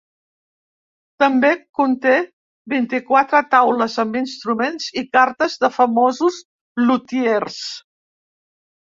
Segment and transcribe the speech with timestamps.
[1.23, 2.13] També conté
[2.73, 6.45] vint-i-quatre taules amb instruments i cartes de famosos
[6.91, 7.65] lutiers.